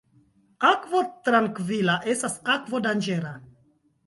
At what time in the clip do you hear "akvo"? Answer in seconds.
0.69-1.01, 2.55-2.83